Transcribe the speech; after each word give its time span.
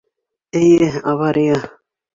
Эйе, 0.61 0.89
авария! 1.13 1.61